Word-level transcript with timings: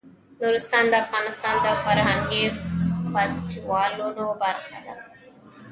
نورستان 0.41 0.85
د 0.89 0.93
افغانستان 1.05 1.55
د 1.65 1.67
فرهنګي 1.83 2.43
فستیوالونو 3.11 4.25
برخه 4.41 4.77
ده. 4.85 4.93